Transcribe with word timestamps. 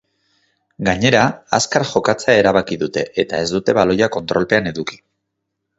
Gainera, 0.87 1.21
azkar 1.59 1.85
jokatzea 1.91 2.37
erabaki 2.45 2.81
dute, 2.85 3.07
eta 3.27 3.45
ez 3.45 3.53
dute 3.59 3.79
baloia 3.81 4.13
kontrolpean 4.19 4.73
eduki. 4.73 5.01